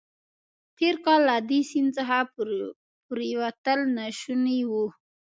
تېر 0.77 0.95
کال 1.05 1.21
له 1.29 1.35
دې 1.49 1.59
سیند 1.69 1.89
څخه 1.97 2.17
پورېوتل 3.05 3.79
ناشوني 3.97 4.59
وو. 4.69 4.85